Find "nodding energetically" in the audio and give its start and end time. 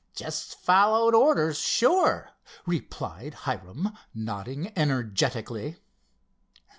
4.15-5.75